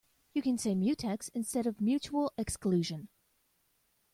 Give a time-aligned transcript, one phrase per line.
[0.33, 3.09] You can say mutex instead of mutual exclusion.